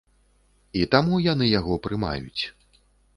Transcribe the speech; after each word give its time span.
І 0.79 0.87
таму 0.95 1.19
яны 1.25 1.49
яго 1.59 1.77
прымаюць. 1.89 2.43